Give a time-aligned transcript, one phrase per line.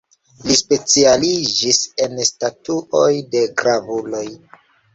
[0.45, 4.27] Li specialiĝis en statuoj de gravuloj.